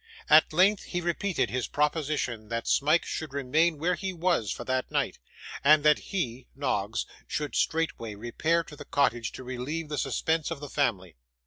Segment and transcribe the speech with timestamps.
[0.31, 4.89] At length he repeated his proposition that Smike should remain where he was for that
[4.89, 5.19] night,
[5.63, 10.59] and that he (Noggs) should straightway repair to the cottage to relieve the suspense of
[10.59, 11.17] the family.